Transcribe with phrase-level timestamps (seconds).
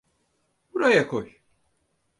[0.73, 1.33] Buraya koy.